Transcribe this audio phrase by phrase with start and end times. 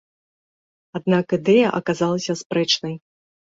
[1.01, 3.01] Аднак ідэя аказалася спрэчнай.